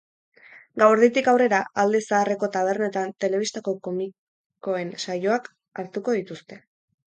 [0.83, 5.49] Gauerditik aurrera, alde zaharreko tabernetan telebistako komikoen saioak
[5.83, 6.63] hartuko dituzte.